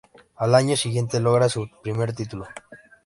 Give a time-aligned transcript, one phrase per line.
[0.37, 2.47] Al año siguiente logra su primer título.